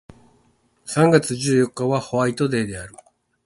[0.83, 2.95] 三月十四日はホワイトデーである